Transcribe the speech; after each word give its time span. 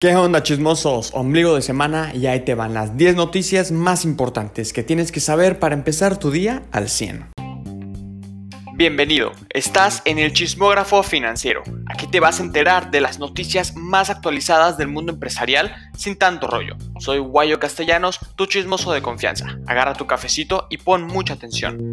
¿Qué 0.00 0.14
onda 0.14 0.44
chismosos? 0.44 1.10
Ombligo 1.12 1.56
de 1.56 1.60
semana 1.60 2.12
y 2.14 2.28
ahí 2.28 2.44
te 2.44 2.54
van 2.54 2.72
las 2.72 2.96
10 2.96 3.16
noticias 3.16 3.72
más 3.72 4.04
importantes 4.04 4.72
que 4.72 4.84
tienes 4.84 5.10
que 5.10 5.18
saber 5.18 5.58
para 5.58 5.74
empezar 5.74 6.20
tu 6.20 6.30
día 6.30 6.62
al 6.70 6.88
100. 6.88 7.32
Bienvenido, 8.74 9.32
estás 9.50 10.02
en 10.04 10.20
el 10.20 10.32
chismógrafo 10.32 11.02
financiero. 11.02 11.64
Aquí 11.86 12.06
te 12.06 12.20
vas 12.20 12.38
a 12.38 12.44
enterar 12.44 12.92
de 12.92 13.00
las 13.00 13.18
noticias 13.18 13.74
más 13.74 14.08
actualizadas 14.08 14.78
del 14.78 14.86
mundo 14.86 15.10
empresarial 15.10 15.74
sin 15.96 16.16
tanto 16.16 16.46
rollo. 16.46 16.76
Soy 17.00 17.18
Guayo 17.18 17.58
Castellanos, 17.58 18.20
tu 18.36 18.46
chismoso 18.46 18.92
de 18.92 19.02
confianza. 19.02 19.58
Agarra 19.66 19.94
tu 19.94 20.06
cafecito 20.06 20.68
y 20.70 20.76
pon 20.76 21.08
mucha 21.08 21.34
atención. 21.34 21.90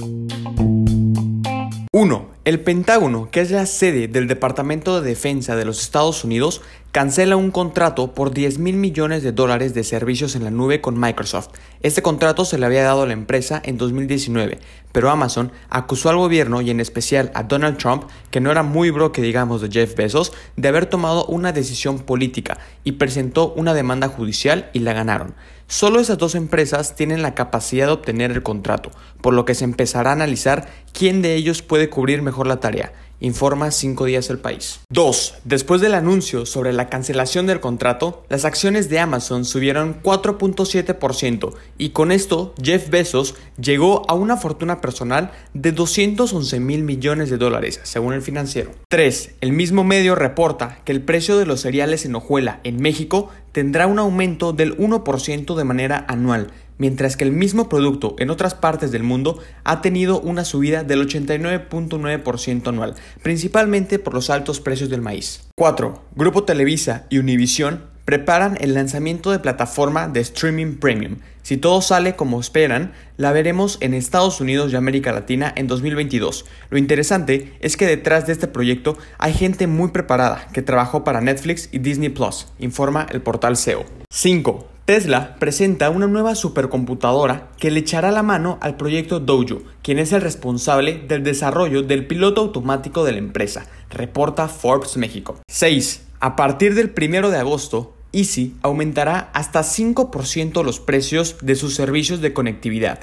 1. 1.97 2.29
El 2.43 2.59
Pentágono, 2.59 3.31
que 3.31 3.39
es 3.39 3.51
la 3.51 3.65
sede 3.65 4.09
del 4.09 4.27
Departamento 4.27 4.99
de 4.99 5.07
Defensa 5.07 5.55
de 5.55 5.63
los 5.63 5.81
Estados 5.81 6.25
Unidos, 6.25 6.61
cancela 6.95 7.35
un 7.35 7.51
contrato 7.51 8.13
por 8.13 8.33
10 8.33 8.57
mil 8.59 8.77
millones 8.77 9.21
de 9.21 9.33
dólares 9.33 9.73
de 9.73 9.83
servicios 9.83 10.33
en 10.37 10.45
la 10.45 10.49
nube 10.49 10.79
con 10.79 10.97
Microsoft. 10.97 11.49
Este 11.81 12.01
contrato 12.01 12.45
se 12.45 12.57
le 12.57 12.65
había 12.65 12.85
dado 12.85 13.01
a 13.01 13.05
la 13.05 13.11
empresa 13.11 13.61
en 13.65 13.77
2019, 13.77 14.59
pero 14.93 15.09
Amazon 15.09 15.51
acusó 15.69 16.09
al 16.09 16.15
gobierno 16.15 16.61
y 16.61 16.69
en 16.69 16.79
especial 16.79 17.31
a 17.33 17.43
Donald 17.43 17.75
Trump, 17.75 18.05
que 18.31 18.39
no 18.39 18.49
era 18.49 18.63
muy 18.63 18.91
bro 18.91 19.11
que 19.11 19.21
digamos 19.21 19.59
de 19.59 19.69
Jeff 19.69 19.93
Bezos, 19.93 20.31
de 20.55 20.69
haber 20.69 20.85
tomado 20.85 21.25
una 21.25 21.51
decisión 21.51 21.99
política 21.99 22.59
y 22.85 22.93
presentó 22.93 23.51
una 23.51 23.73
demanda 23.73 24.07
judicial 24.07 24.69
y 24.71 24.79
la 24.79 24.93
ganaron. 24.93 25.35
Solo 25.67 25.99
esas 25.99 26.17
dos 26.17 26.33
empresas 26.33 26.95
tienen 26.95 27.21
la 27.21 27.35
capacidad 27.35 27.87
de 27.87 27.91
obtener 27.91 28.31
el 28.31 28.41
contrato, 28.41 28.91
por 29.19 29.33
lo 29.33 29.43
que 29.43 29.55
se 29.55 29.65
empezará 29.65 30.11
a 30.11 30.13
analizar 30.13 30.69
quién 30.93 31.21
de 31.21 31.35
ellos 31.35 31.61
puede 31.61 31.89
cubrir 31.89 32.21
mejor 32.21 32.47
la 32.47 32.61
tarea 32.61 32.93
informa 33.19 33.71
5 33.71 34.05
días 34.05 34.29
el 34.29 34.39
país. 34.39 34.79
2. 34.89 35.35
Después 35.43 35.81
del 35.81 35.93
anuncio 35.93 36.45
sobre 36.45 36.73
la 36.73 36.89
cancelación 36.89 37.47
del 37.47 37.59
contrato, 37.59 38.23
las 38.29 38.45
acciones 38.45 38.89
de 38.89 38.99
Amazon 38.99 39.45
subieron 39.45 40.01
4.7% 40.01 41.53
y 41.77 41.89
con 41.89 42.11
esto 42.11 42.53
Jeff 42.61 42.89
Bezos 42.89 43.35
llegó 43.61 44.03
a 44.09 44.13
una 44.13 44.37
fortuna 44.37 44.81
personal 44.81 45.31
de 45.53 45.71
211 45.71 46.59
mil 46.59 46.83
millones 46.83 47.29
de 47.29 47.37
dólares, 47.37 47.79
según 47.83 48.13
el 48.13 48.21
financiero. 48.21 48.71
3. 48.89 49.35
El 49.41 49.51
mismo 49.51 49.83
medio 49.83 50.15
reporta 50.15 50.79
que 50.85 50.91
el 50.91 51.01
precio 51.01 51.37
de 51.37 51.45
los 51.45 51.61
cereales 51.61 52.05
en 52.05 52.15
hojuela 52.15 52.59
en 52.63 52.81
México 52.81 53.29
tendrá 53.51 53.87
un 53.87 53.99
aumento 53.99 54.51
del 54.51 54.77
1% 54.77 55.55
de 55.55 55.63
manera 55.63 56.05
anual 56.09 56.51
mientras 56.77 57.17
que 57.17 57.23
el 57.23 57.31
mismo 57.31 57.69
producto 57.69 58.15
en 58.19 58.29
otras 58.29 58.53
partes 58.53 58.91
del 58.91 59.03
mundo 59.03 59.39
ha 59.63 59.81
tenido 59.81 60.19
una 60.19 60.45
subida 60.45 60.83
del 60.83 61.07
89.9% 61.07 62.67
anual, 62.67 62.95
principalmente 63.21 63.99
por 63.99 64.13
los 64.13 64.29
altos 64.29 64.59
precios 64.59 64.89
del 64.89 65.01
maíz. 65.01 65.47
4. 65.55 66.03
Grupo 66.15 66.43
Televisa 66.43 67.05
y 67.09 67.17
Univision 67.17 67.95
preparan 68.05 68.57
el 68.61 68.75
lanzamiento 68.75 69.31
de 69.31 69.39
plataforma 69.39 70.07
de 70.07 70.19
streaming 70.21 70.75
premium. 70.75 71.17
Si 71.41 71.57
todo 71.57 71.81
sale 71.81 72.15
como 72.15 72.39
esperan, 72.39 72.93
la 73.17 73.31
veremos 73.31 73.77
en 73.81 73.93
Estados 73.93 74.39
Unidos 74.41 74.71
y 74.71 74.75
América 74.75 75.11
Latina 75.11 75.51
en 75.55 75.67
2022. 75.67 76.45
Lo 76.69 76.77
interesante 76.77 77.53
es 77.59 77.77
que 77.77 77.87
detrás 77.87 78.27
de 78.27 78.33
este 78.33 78.47
proyecto 78.47 78.97
hay 79.17 79.33
gente 79.33 79.67
muy 79.67 79.89
preparada 79.89 80.47
que 80.53 80.61
trabajó 80.61 81.03
para 81.03 81.21
Netflix 81.21 81.69
y 81.71 81.79
Disney 81.79 82.09
Plus, 82.09 82.47
informa 82.59 83.07
el 83.11 83.21
portal 83.21 83.57
SEO. 83.57 83.85
5. 84.09 84.74
Tesla 84.85 85.37
presenta 85.39 85.89
una 85.89 86.05
nueva 86.05 86.35
supercomputadora 86.35 87.49
que 87.57 87.71
le 87.71 87.79
echará 87.79 88.11
la 88.11 88.21
mano 88.21 88.59
al 88.61 88.77
proyecto 88.77 89.19
Dojo, 89.19 89.63
quien 89.81 89.97
es 89.97 90.11
el 90.11 90.21
responsable 90.21 91.03
del 91.07 91.23
desarrollo 91.23 91.81
del 91.81 92.05
piloto 92.05 92.41
automático 92.41 93.03
de 93.03 93.13
la 93.13 93.17
empresa, 93.17 93.65
reporta 93.89 94.47
Forbes 94.47 94.95
México. 94.95 95.39
6. 95.47 96.03
A 96.19 96.35
partir 96.35 96.75
del 96.75 96.93
1 96.95 97.31
de 97.31 97.37
agosto, 97.37 97.95
Easy 98.11 98.53
aumentará 98.61 99.31
hasta 99.33 99.61
5% 99.61 100.63
los 100.63 100.79
precios 100.79 101.37
de 101.41 101.55
sus 101.55 101.73
servicios 101.73 102.21
de 102.21 102.33
conectividad, 102.33 102.99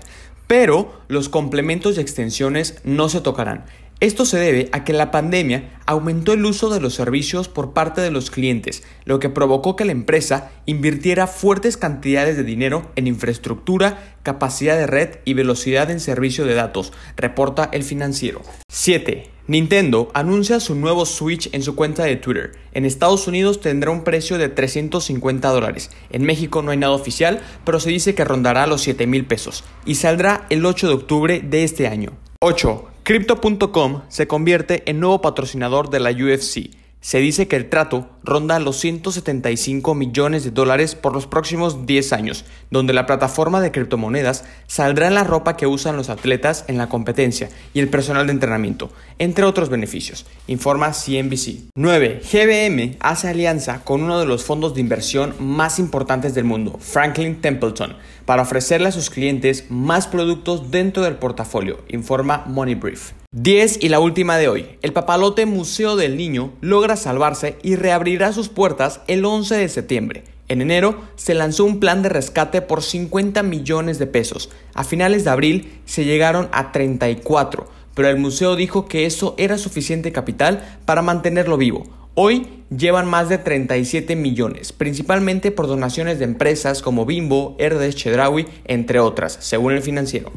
pero 0.46 1.00
los 1.08 1.28
complementos 1.28 1.98
y 1.98 2.00
extensiones 2.00 2.80
no 2.84 3.08
se 3.08 3.20
tocarán. 3.20 3.64
Esto 4.02 4.24
se 4.24 4.36
debe 4.36 4.68
a 4.72 4.82
que 4.82 4.92
la 4.92 5.12
pandemia 5.12 5.78
aumentó 5.86 6.32
el 6.32 6.44
uso 6.44 6.70
de 6.70 6.80
los 6.80 6.92
servicios 6.92 7.46
por 7.46 7.72
parte 7.72 8.00
de 8.00 8.10
los 8.10 8.32
clientes, 8.32 8.82
lo 9.04 9.20
que 9.20 9.28
provocó 9.28 9.76
que 9.76 9.84
la 9.84 9.92
empresa 9.92 10.50
invirtiera 10.66 11.28
fuertes 11.28 11.76
cantidades 11.76 12.36
de 12.36 12.42
dinero 12.42 12.90
en 12.96 13.06
infraestructura, 13.06 14.16
capacidad 14.24 14.76
de 14.76 14.88
red 14.88 15.20
y 15.24 15.34
velocidad 15.34 15.88
en 15.88 16.00
servicio 16.00 16.44
de 16.44 16.54
datos, 16.54 16.92
reporta 17.16 17.68
el 17.72 17.84
financiero. 17.84 18.42
7. 18.72 19.30
Nintendo 19.46 20.10
anuncia 20.14 20.58
su 20.58 20.74
nuevo 20.74 21.06
Switch 21.06 21.48
en 21.52 21.62
su 21.62 21.76
cuenta 21.76 22.02
de 22.02 22.16
Twitter. 22.16 22.56
En 22.74 22.84
Estados 22.84 23.28
Unidos 23.28 23.60
tendrá 23.60 23.92
un 23.92 24.02
precio 24.02 24.36
de 24.36 24.48
350 24.48 25.48
dólares. 25.48 25.92
En 26.10 26.24
México 26.24 26.60
no 26.60 26.72
hay 26.72 26.76
nada 26.76 26.94
oficial, 26.94 27.40
pero 27.64 27.78
se 27.78 27.90
dice 27.90 28.16
que 28.16 28.24
rondará 28.24 28.66
los 28.66 28.82
7 28.82 29.06
mil 29.06 29.26
pesos 29.26 29.62
y 29.86 29.94
saldrá 29.94 30.46
el 30.50 30.66
8 30.66 30.88
de 30.88 30.94
octubre 30.94 31.40
de 31.40 31.62
este 31.62 31.86
año. 31.86 32.10
8. 32.40 32.88
Crypto.com 33.12 34.04
se 34.08 34.26
convierte 34.26 34.84
en 34.86 34.98
nuevo 34.98 35.20
patrocinador 35.20 35.90
de 35.90 36.00
la 36.00 36.12
UFC. 36.12 36.70
Se 37.02 37.18
dice 37.18 37.46
que 37.46 37.56
el 37.56 37.68
trato 37.68 38.08
ronda 38.24 38.58
los 38.58 38.78
175 38.78 39.94
millones 39.94 40.44
de 40.44 40.50
dólares 40.50 40.94
por 40.94 41.12
los 41.12 41.26
próximos 41.26 41.86
10 41.86 42.12
años, 42.12 42.44
donde 42.70 42.92
la 42.92 43.06
plataforma 43.06 43.60
de 43.60 43.72
criptomonedas 43.72 44.44
saldrá 44.66 45.08
en 45.08 45.14
la 45.14 45.24
ropa 45.24 45.56
que 45.56 45.66
usan 45.66 45.96
los 45.96 46.08
atletas 46.08 46.64
en 46.68 46.78
la 46.78 46.88
competencia 46.88 47.50
y 47.74 47.80
el 47.80 47.88
personal 47.88 48.26
de 48.26 48.32
entrenamiento, 48.32 48.90
entre 49.18 49.44
otros 49.44 49.68
beneficios, 49.68 50.26
informa 50.46 50.92
CNBC. 50.92 51.70
9. 51.74 52.20
GBM 52.32 52.96
hace 53.00 53.28
alianza 53.28 53.84
con 53.84 54.02
uno 54.02 54.18
de 54.18 54.26
los 54.26 54.44
fondos 54.44 54.74
de 54.74 54.80
inversión 54.80 55.34
más 55.38 55.78
importantes 55.78 56.34
del 56.34 56.44
mundo, 56.44 56.78
Franklin 56.80 57.40
Templeton, 57.40 57.96
para 58.24 58.42
ofrecerle 58.42 58.88
a 58.88 58.92
sus 58.92 59.10
clientes 59.10 59.66
más 59.68 60.06
productos 60.06 60.70
dentro 60.70 61.02
del 61.02 61.16
portafolio, 61.16 61.78
informa 61.88 62.44
Money 62.46 62.74
Brief. 62.74 63.12
10 63.34 63.82
y 63.82 63.88
la 63.88 63.98
última 63.98 64.36
de 64.36 64.48
hoy. 64.48 64.66
El 64.82 64.92
papalote 64.92 65.46
Museo 65.46 65.96
del 65.96 66.18
Niño 66.18 66.52
logra 66.60 66.96
salvarse 66.96 67.56
y 67.62 67.76
reabrirá 68.12 68.32
sus 68.34 68.50
puertas 68.50 69.00
el 69.06 69.24
11 69.24 69.54
de 69.56 69.68
septiembre. 69.70 70.24
En 70.48 70.60
enero 70.60 71.00
se 71.16 71.32
lanzó 71.32 71.64
un 71.64 71.80
plan 71.80 72.02
de 72.02 72.10
rescate 72.10 72.60
por 72.60 72.82
50 72.82 73.42
millones 73.42 73.98
de 73.98 74.06
pesos. 74.06 74.50
A 74.74 74.84
finales 74.84 75.24
de 75.24 75.30
abril 75.30 75.80
se 75.86 76.04
llegaron 76.04 76.50
a 76.52 76.72
34, 76.72 77.66
pero 77.94 78.08
el 78.08 78.18
museo 78.18 78.54
dijo 78.54 78.86
que 78.86 79.06
eso 79.06 79.34
era 79.38 79.56
suficiente 79.56 80.12
capital 80.12 80.78
para 80.84 81.00
mantenerlo 81.00 81.56
vivo. 81.56 81.86
Hoy 82.14 82.64
llevan 82.68 83.08
más 83.08 83.30
de 83.30 83.38
37 83.38 84.14
millones, 84.14 84.72
principalmente 84.72 85.50
por 85.50 85.66
donaciones 85.66 86.18
de 86.18 86.26
empresas 86.26 86.82
como 86.82 87.06
Bimbo, 87.06 87.56
Herdes, 87.58 87.96
Chedraui, 87.96 88.46
entre 88.66 89.00
otras, 89.00 89.38
según 89.40 89.72
el 89.72 89.80
financiero. 89.80 90.32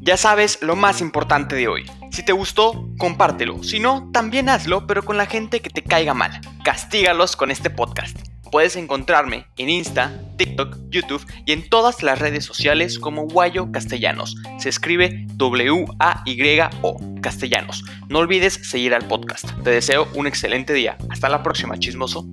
Ya 0.00 0.16
sabes 0.16 0.62
lo 0.62 0.76
más 0.76 1.00
importante 1.00 1.56
de 1.56 1.66
hoy. 1.66 1.84
Si 2.12 2.24
te 2.24 2.30
gustó, 2.30 2.88
compártelo. 2.96 3.64
Si 3.64 3.80
no, 3.80 4.08
también 4.12 4.48
hazlo, 4.48 4.86
pero 4.86 5.04
con 5.04 5.16
la 5.16 5.26
gente 5.26 5.58
que 5.58 5.70
te 5.70 5.82
caiga 5.82 6.14
mal. 6.14 6.40
Castígalos 6.66 7.36
con 7.36 7.52
este 7.52 7.70
podcast. 7.70 8.18
Puedes 8.50 8.74
encontrarme 8.74 9.46
en 9.56 9.70
Insta, 9.70 10.20
TikTok, 10.36 10.76
YouTube 10.90 11.24
y 11.46 11.52
en 11.52 11.68
todas 11.68 12.02
las 12.02 12.18
redes 12.18 12.44
sociales 12.44 12.98
como 12.98 13.28
Guayo 13.28 13.70
Castellanos. 13.70 14.34
Se 14.58 14.70
escribe 14.70 15.26
W-A-Y-O 15.34 17.20
Castellanos. 17.22 17.84
No 18.08 18.18
olvides 18.18 18.54
seguir 18.54 18.94
al 18.94 19.06
podcast. 19.06 19.48
Te 19.62 19.70
deseo 19.70 20.08
un 20.14 20.26
excelente 20.26 20.72
día. 20.72 20.98
Hasta 21.08 21.28
la 21.28 21.44
próxima, 21.44 21.78
chismoso. 21.78 22.26